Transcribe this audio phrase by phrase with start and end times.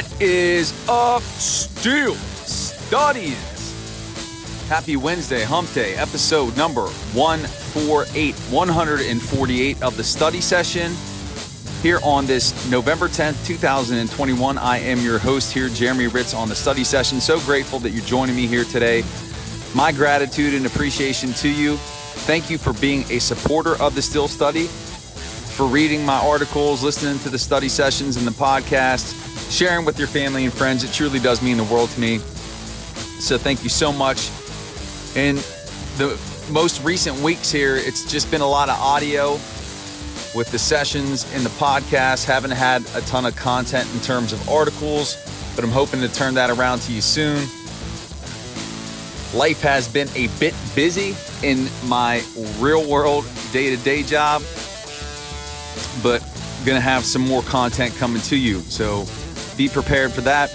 [0.00, 3.36] What is up, Steel Studies?
[4.66, 10.94] Happy Wednesday, Hump Day, episode number 148, 148 of the study session.
[11.82, 16.56] Here on this November 10th, 2021, I am your host here, Jeremy Hritz, on the
[16.56, 17.20] study session.
[17.20, 19.04] So grateful that you're joining me here today.
[19.74, 21.76] My gratitude and appreciation to you.
[21.76, 27.18] Thank you for being a supporter of the Steel Study, for reading my articles, listening
[27.18, 30.84] to the study sessions and the podcast, sharing with your family and friends.
[30.84, 32.18] It truly does mean the world to me.
[33.18, 34.30] So thank you so much.
[35.16, 35.36] In
[35.98, 36.18] the
[36.50, 39.32] most recent weeks here, it's just been a lot of audio
[40.34, 42.24] with the sessions and the podcast.
[42.24, 45.16] Haven't had a ton of content in terms of articles,
[45.54, 47.38] but I'm hoping to turn that around to you soon.
[49.34, 52.22] Life has been a bit busy in my
[52.58, 54.42] real world day to day job,
[56.02, 56.22] but
[56.64, 58.60] gonna have some more content coming to you.
[58.62, 59.06] So
[59.56, 60.50] be prepared for that.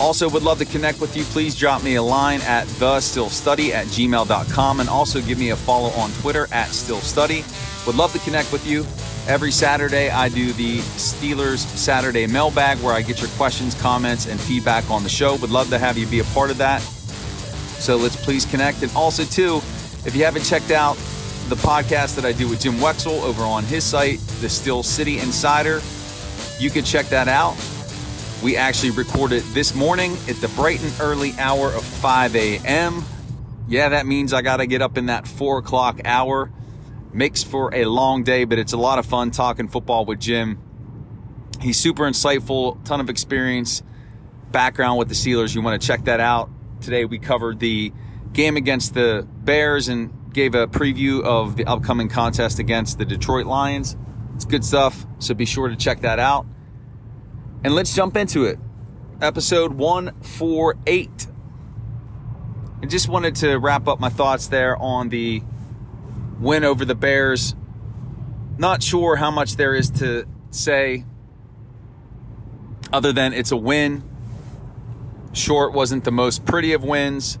[0.00, 1.22] Also, would love to connect with you.
[1.24, 5.90] Please drop me a line at thesteelstudy at gmail.com and also give me a follow
[5.90, 7.44] on Twitter at steelstudy.
[7.86, 8.84] Would love to connect with you.
[9.28, 14.40] Every Saturday, I do the Steelers Saturday mailbag where I get your questions, comments, and
[14.40, 15.36] feedback on the show.
[15.36, 16.80] Would love to have you be a part of that.
[17.78, 18.82] So let's please connect.
[18.82, 19.56] And also, too,
[20.04, 20.96] if you haven't checked out
[21.48, 25.18] the podcast that I do with Jim Wexell over on his site, The Steel City
[25.18, 25.80] Insider,
[26.58, 27.56] you can check that out.
[28.42, 33.04] We actually recorded this morning at the bright and early hour of 5 a.m.
[33.68, 36.50] Yeah, that means I got to get up in that 4 o'clock hour.
[37.12, 40.58] Makes for a long day, but it's a lot of fun talking football with Jim.
[41.60, 43.82] He's super insightful, ton of experience,
[44.50, 45.54] background with the Steelers.
[45.54, 46.50] You want to check that out.
[46.80, 47.92] Today we covered the
[48.32, 53.46] game against the Bears and gave a preview of the upcoming contest against the Detroit
[53.46, 53.96] Lions.
[54.42, 56.46] It's good stuff, so be sure to check that out.
[57.62, 58.58] And let's jump into it.
[59.20, 61.26] Episode 148.
[62.82, 65.44] I just wanted to wrap up my thoughts there on the
[66.40, 67.54] win over the Bears.
[68.58, 71.04] Not sure how much there is to say
[72.92, 74.02] other than it's a win.
[75.32, 77.38] Short wasn't the most pretty of wins,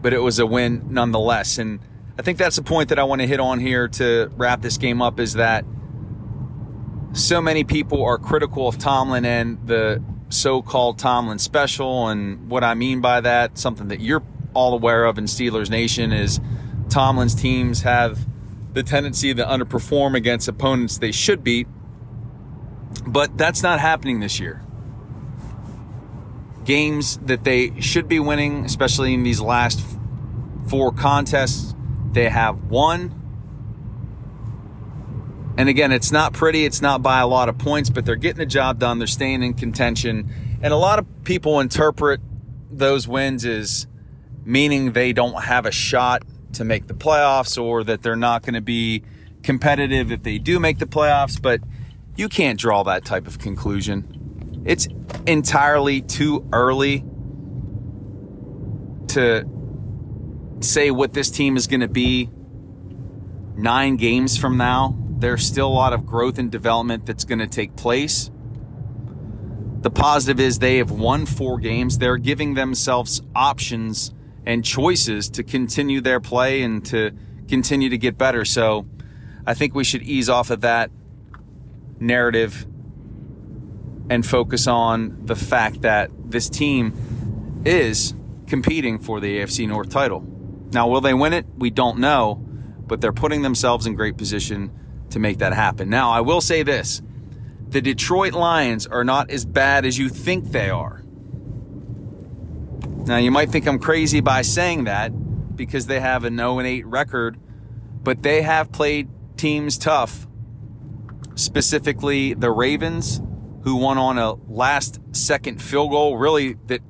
[0.00, 1.58] but it was a win nonetheless.
[1.58, 1.80] And
[2.18, 4.78] I think that's the point that I want to hit on here to wrap this
[4.78, 5.66] game up is that
[7.12, 12.74] so many people are critical of Tomlin and the so-called Tomlin special and what I
[12.74, 14.22] mean by that, something that you're
[14.54, 16.40] all aware of in Steelers Nation is
[16.88, 18.26] Tomlin's teams have
[18.72, 21.66] the tendency to underperform against opponents they should beat.
[23.06, 24.62] But that's not happening this year.
[26.64, 29.84] Games that they should be winning, especially in these last
[30.68, 31.74] four contests,
[32.12, 33.21] they have won
[35.56, 38.38] and again, it's not pretty, it's not by a lot of points, but they're getting
[38.38, 40.32] the job done, they're staying in contention.
[40.62, 42.20] And a lot of people interpret
[42.70, 43.86] those wins as
[44.44, 46.22] meaning they don't have a shot
[46.54, 49.02] to make the playoffs or that they're not going to be
[49.42, 51.60] competitive if they do make the playoffs, but
[52.16, 54.62] you can't draw that type of conclusion.
[54.64, 54.88] It's
[55.26, 57.04] entirely too early
[59.08, 59.46] to
[60.60, 62.30] say what this team is going to be
[63.56, 67.46] nine games from now there's still a lot of growth and development that's going to
[67.46, 68.28] take place.
[69.80, 71.98] The positive is they have won four games.
[71.98, 74.12] They're giving themselves options
[74.44, 77.12] and choices to continue their play and to
[77.46, 78.44] continue to get better.
[78.44, 78.86] So
[79.46, 80.90] I think we should ease off of that
[82.00, 82.66] narrative
[84.10, 88.12] and focus on the fact that this team is
[88.48, 90.26] competing for the AFC North title.
[90.72, 91.46] Now, will they win it?
[91.56, 92.44] We don't know,
[92.88, 94.72] but they're putting themselves in great position
[95.12, 95.88] to make that happen.
[95.88, 97.02] Now, I will say this
[97.68, 101.02] the Detroit Lions are not as bad as you think they are.
[103.06, 105.10] Now, you might think I'm crazy by saying that
[105.56, 107.38] because they have an 0 8 record,
[108.02, 110.26] but they have played teams tough,
[111.34, 113.22] specifically the Ravens,
[113.62, 116.80] who won on a last second field goal, really, that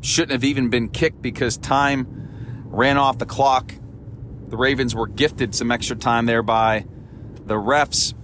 [0.00, 2.06] shouldn't have even been kicked because time
[2.66, 3.72] ran off the clock.
[4.48, 6.86] The Ravens were gifted some extra time there by
[7.46, 8.14] the refs,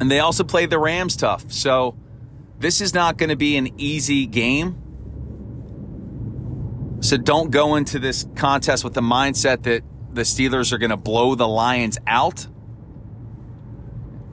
[0.00, 1.52] and they also play the Rams tough.
[1.52, 1.94] So
[2.58, 4.76] this is not going to be an easy game.
[7.00, 9.82] So don't go into this contest with the mindset that
[10.12, 12.46] the Steelers are going to blow the Lions out.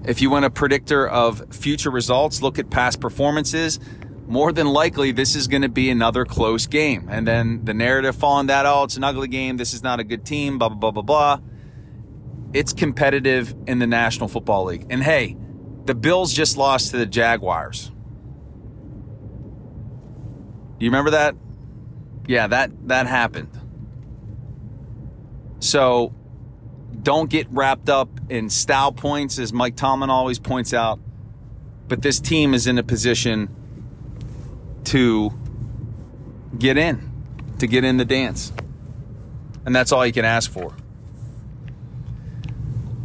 [0.05, 3.79] If you want a predictor of future results, look at past performances.
[4.25, 7.07] More than likely, this is going to be another close game.
[7.09, 9.57] And then the narrative following that, oh, it's an ugly game.
[9.57, 11.39] This is not a good team, blah, blah, blah, blah, blah
[12.53, 14.85] it's competitive in the National Football League.
[14.89, 15.37] And hey,
[15.85, 17.91] the Bills just lost to the Jaguars.
[20.77, 21.35] Do you remember that?
[22.27, 23.49] Yeah, that that happened.
[25.59, 26.13] So
[27.01, 30.99] don't get wrapped up in style points, as Mike Tomlin always points out.
[31.87, 33.49] But this team is in a position
[34.85, 35.31] to
[36.59, 37.11] get in,
[37.59, 38.51] to get in the dance.
[39.65, 40.75] And that's all you can ask for.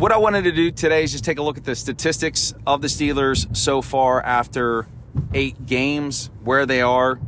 [0.02, 2.82] What I wanted to do today is just take a look at the statistics of
[2.82, 4.88] the Steelers so far after
[5.32, 7.20] eight games, where they are.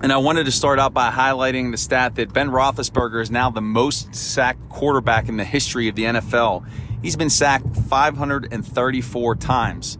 [0.00, 3.50] And I wanted to start out by highlighting the stat that Ben Roethlisberger is now
[3.50, 6.66] the most sacked quarterback in the history of the NFL.
[7.02, 9.98] He's been sacked 534 times.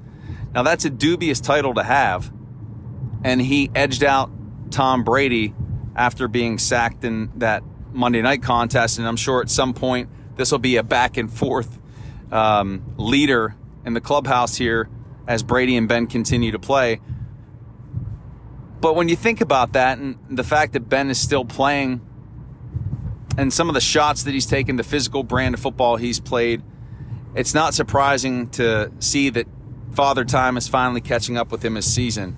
[0.54, 2.32] Now, that's a dubious title to have.
[3.24, 4.30] And he edged out
[4.70, 5.54] Tom Brady
[5.94, 7.62] after being sacked in that
[7.92, 8.98] Monday night contest.
[8.98, 10.08] And I'm sure at some point
[10.42, 11.78] this will be a back and forth
[12.32, 13.54] um, leader
[13.86, 14.88] in the clubhouse here
[15.28, 17.00] as Brady and Ben continue to play.
[18.80, 22.00] But when you think about that and the fact that Ben is still playing
[23.38, 26.60] and some of the shots that he's taken, the physical brand of football he's played,
[27.36, 29.46] it's not surprising to see that
[29.92, 32.36] Father Time is finally catching up with him this season.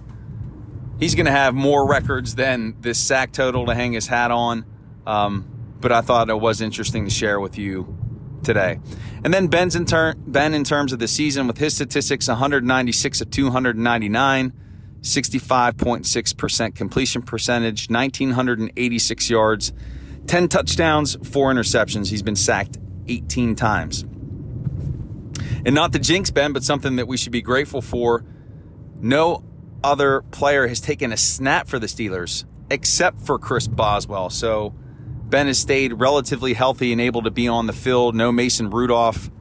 [1.01, 4.67] He's going to have more records than this sack total to hang his hat on.
[5.06, 5.54] Um,
[5.85, 7.95] but I thought it was interesting to share with you
[8.43, 8.81] today.
[9.23, 13.21] And then Ben's in turn, Ben in terms of the season with his statistics 196
[13.21, 14.53] of 299,
[15.03, 19.75] 65.6% completion percentage, 1986 yards,
[20.27, 22.09] 10 touchdowns, 4 interceptions.
[22.09, 24.05] He's been sacked 18 times.
[25.67, 28.25] And not the jinx Ben, but something that we should be grateful for.
[29.03, 29.45] No
[29.83, 34.31] other player has taken a snap for the Steelers except for Chris Boswell.
[34.31, 34.75] So
[35.35, 38.15] Ben has stayed relatively healthy and able to be on the field.
[38.15, 39.33] No Mason Rudolph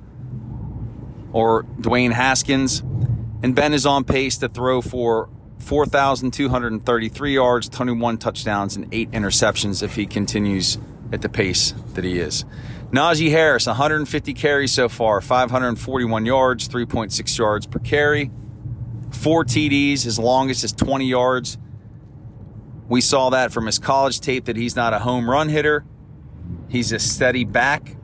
[1.32, 2.80] or Dwayne Haskins.
[3.44, 5.30] And Ben is on pace to throw for
[5.60, 10.80] 4,233 yards, 21 touchdowns, and eight interceptions if he continues
[11.12, 12.44] at the pace that he is.
[12.90, 18.32] Najee Harris, 150 carries so far, 541 yards, 3.6 yards per carry,
[19.12, 21.60] four TDs, his longest is 20 yards.
[22.88, 25.86] We saw that from his college tape that he's not a home run hitter.
[26.68, 27.96] He's a steady back.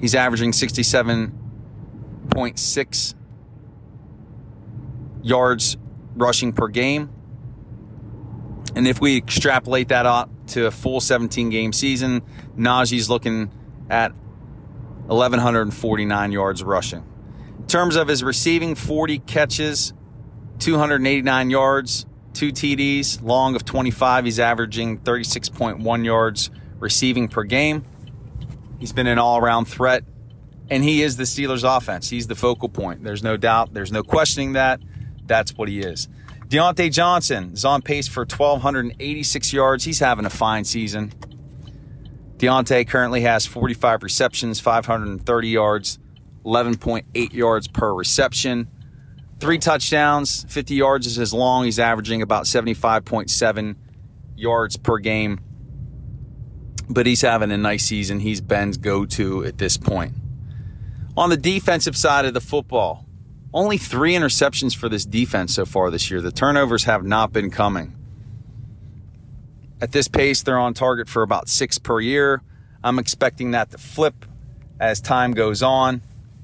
[0.00, 3.14] He's averaging 67.6
[5.22, 5.76] yards
[6.16, 7.10] rushing per game.
[8.74, 12.22] And if we extrapolate that out to a full 17 game season,
[12.56, 13.50] Najee's looking
[13.88, 14.12] at
[15.06, 17.04] 1,149 yards rushing.
[17.58, 19.94] In terms of his receiving, 40 catches,
[20.60, 22.06] 289 yards,
[22.40, 24.24] two TDs, long of 25.
[24.24, 26.48] He's averaging 36.1 yards
[26.78, 27.84] receiving per game.
[28.78, 30.04] He's been an all around threat,
[30.70, 32.08] and he is the Steelers' offense.
[32.08, 33.04] He's the focal point.
[33.04, 34.80] There's no doubt, there's no questioning that.
[35.26, 36.08] That's what he is.
[36.48, 39.84] Diontae Johnson is on pace for 1,286 yards.
[39.84, 41.12] He's having a fine season.
[42.38, 45.98] Diontae currently has 45 receptions, 530 yards,
[46.46, 48.66] 11.8 yards per reception.
[49.40, 51.64] Three touchdowns, 50 yards is his long.
[51.64, 53.76] He's averaging about 75.7
[54.36, 55.40] yards per game.
[56.90, 58.20] But he's having a nice season.
[58.20, 60.12] He's Ben's go to at this point.
[61.16, 63.06] On the defensive side of the football,
[63.54, 66.20] only three interceptions for this defense so far this year.
[66.20, 67.96] The turnovers have not been coming.
[69.80, 72.42] At this pace, they're on target for about six per year.
[72.84, 74.26] I'm expecting that to flip
[74.78, 76.02] as time goes on,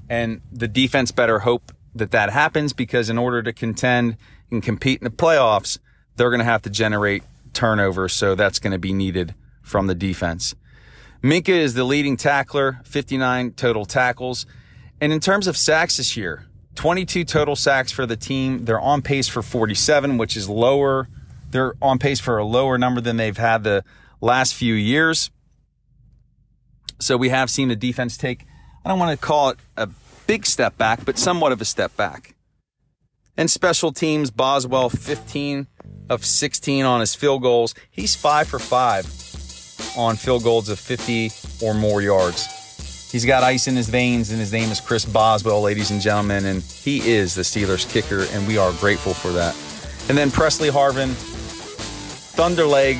[0.09, 4.17] and the defense better hope that that happens because in order to contend
[4.51, 5.79] and compete in the playoffs,
[6.15, 7.23] they're going to have to generate
[7.53, 8.13] turnovers.
[8.13, 10.55] So that's going to be needed from the defense.
[11.23, 14.45] Minkah is the leading tackler, 59 total tackles.
[15.01, 18.65] And in terms of sacks this year, 22 total sacks for the team.
[18.65, 21.09] They're on pace for 47, which is lower.
[21.49, 23.83] They're on pace for a lower number than they've had the
[24.21, 25.31] last few years.
[26.99, 28.45] So we have seen the defense take,
[28.85, 29.89] I don't want to call it a
[30.27, 32.35] big step back, but somewhat of a step back.
[33.37, 35.67] And special teams, Boswell 15
[36.09, 37.73] of 16 on his field goals.
[37.89, 41.31] He's 5 for 5 on field goals of 50
[41.63, 42.45] or more yards.
[43.11, 46.45] He's got ice in his veins, and his name is Chris Boswell, ladies and gentlemen,
[46.45, 49.55] and he is the Steelers kicker, and we are grateful for that.
[50.09, 51.11] And then Pressley Harvin,
[52.35, 52.95] Thunderleg,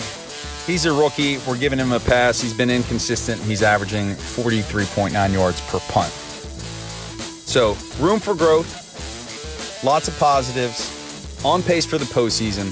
[0.66, 1.40] he's a rookie.
[1.40, 2.40] We're giving him a pass.
[2.40, 3.42] He's been inconsistent.
[3.42, 6.14] He's averaging 43.9 yards per punt.
[7.48, 10.92] So, room for growth, lots of positives,
[11.46, 12.66] on pace for the postseason.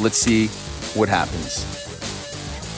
[0.00, 0.46] Let's see
[0.96, 1.66] what happens.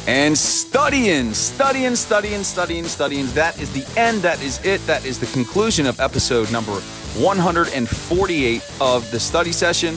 [0.06, 3.26] And studying, studying, studying, studying, studying.
[3.34, 4.22] That is the end.
[4.22, 4.84] That is it.
[4.86, 9.96] That is the conclusion of episode number 148 of the study session.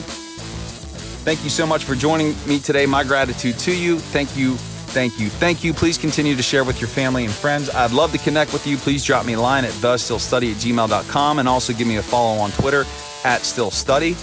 [1.24, 2.84] Thank you so much for joining me today.
[2.84, 3.98] My gratitude to you.
[3.98, 4.58] Thank you.
[4.96, 5.28] Thank you.
[5.28, 5.74] Thank you.
[5.74, 7.68] Please continue to share with your family and friends.
[7.68, 8.78] I'd love to connect with you.
[8.78, 12.38] Please drop me a line at thesteelstudy at gmail.com and also give me a follow
[12.38, 12.80] on Twitter
[13.22, 14.16] at steelstudy.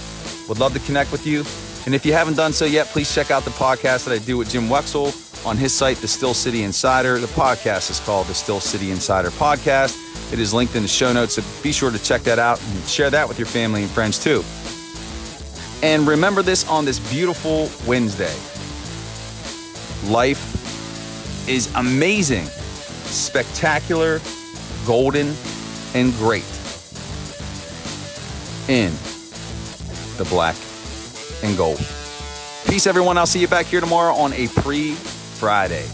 [0.50, 1.44] Would love to connect with you.
[1.86, 4.36] And if you haven't done so yet, please check out the podcast that I do
[4.36, 7.20] with Jim Wexell on his site, The Steel City Insider.
[7.20, 10.34] The podcast is called The Steel City Insider Podcast.
[10.34, 12.84] It is linked in the show notes, so be sure to check that out and
[12.86, 14.44] share that with your family and friends too.
[15.84, 18.34] And remember this on this beautiful Wednesday
[20.12, 20.63] life
[21.48, 22.46] is amazing,
[23.06, 24.20] spectacular,
[24.86, 25.34] golden,
[25.94, 26.46] and great
[28.68, 28.92] in
[30.18, 30.56] the black
[31.44, 31.78] and gold.
[32.68, 33.18] Peace, everyone.
[33.18, 35.86] I'll see you back here tomorrow on a pre Friday.